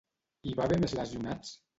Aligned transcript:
Hi 0.45 0.53
va 0.59 0.63
haver 0.69 0.79
més 0.85 0.95
lesionats? 1.01 1.53